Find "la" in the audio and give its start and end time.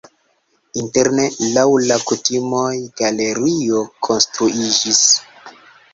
1.91-1.99